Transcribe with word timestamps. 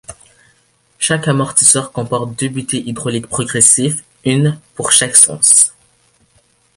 Chaque 0.97 1.27
amortisseur 1.27 1.91
comporte 1.91 2.33
deux 2.39 2.47
butées 2.47 2.81
hydrauliques 2.89 3.27
progressives, 3.27 4.01
une 4.25 4.59
pour 4.73 4.91
chaque 4.91 5.15
sens. 5.15 5.75